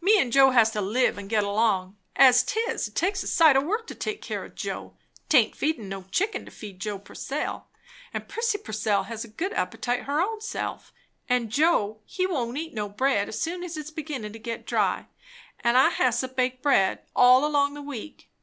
"Me 0.00 0.18
and 0.18 0.32
Joe 0.32 0.52
has 0.52 0.70
to 0.70 0.80
live 0.80 1.18
and 1.18 1.28
get 1.28 1.44
along, 1.44 1.98
as 2.16 2.42
'tis; 2.42 2.88
and 2.88 2.96
it 2.96 2.98
takes 2.98 3.22
a 3.22 3.26
sight 3.26 3.56
o' 3.56 3.60
work 3.60 3.86
to 3.88 3.94
take 3.94 4.22
care 4.22 4.42
o' 4.42 4.48
Joe. 4.48 4.96
'Taint 5.28 5.54
feedin' 5.54 5.86
no 5.86 6.04
chicken, 6.10 6.46
to 6.46 6.50
feed 6.50 6.80
Joe 6.80 6.98
Purcell; 6.98 7.68
and 8.14 8.26
Prissy 8.26 8.56
Purcell 8.56 9.02
has 9.02 9.22
a 9.22 9.28
good 9.28 9.52
appetite 9.52 10.04
her 10.04 10.18
own 10.18 10.40
self; 10.40 10.94
and 11.28 11.52
Joe, 11.52 11.98
he 12.06 12.26
won't 12.26 12.56
eat 12.56 12.72
no 12.72 12.88
bread 12.88 13.28
as 13.28 13.38
soon 13.38 13.62
as 13.62 13.76
it's 13.76 13.90
beginnin' 13.90 14.32
to 14.32 14.38
get 14.38 14.64
dry; 14.66 15.08
an' 15.60 15.76
I 15.76 15.90
has 15.90 16.20
to 16.20 16.28
bake 16.28 16.62
bread 16.62 17.00
all 17.14 17.44
along 17.44 17.74
the 17.74 17.82
week. 17.82 18.30